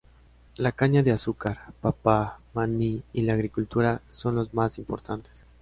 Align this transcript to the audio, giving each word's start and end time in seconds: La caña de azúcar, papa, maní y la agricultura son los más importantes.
La 0.55 0.71
caña 0.71 1.03
de 1.03 1.11
azúcar, 1.11 1.73
papa, 1.79 2.39
maní 2.55 3.03
y 3.13 3.21
la 3.21 3.33
agricultura 3.33 4.01
son 4.09 4.33
los 4.33 4.51
más 4.51 4.79
importantes. 4.79 5.45